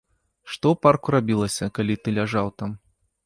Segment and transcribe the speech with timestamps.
[0.51, 2.75] Што ў парку рабілася, калі ты ляжаў там?